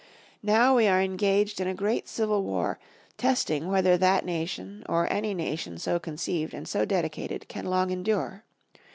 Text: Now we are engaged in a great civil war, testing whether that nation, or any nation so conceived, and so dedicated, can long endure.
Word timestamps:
Now 0.41 0.75
we 0.77 0.87
are 0.87 0.99
engaged 0.99 1.61
in 1.61 1.67
a 1.67 1.75
great 1.75 2.07
civil 2.07 2.41
war, 2.41 2.79
testing 3.19 3.67
whether 3.67 3.97
that 3.99 4.25
nation, 4.25 4.83
or 4.89 5.07
any 5.13 5.35
nation 5.35 5.77
so 5.77 5.99
conceived, 5.99 6.55
and 6.55 6.67
so 6.67 6.85
dedicated, 6.85 7.47
can 7.47 7.65
long 7.67 7.91
endure. 7.91 8.43